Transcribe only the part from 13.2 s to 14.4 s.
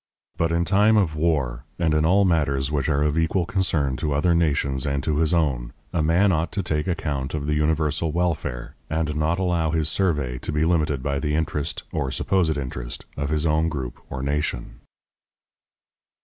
his own group or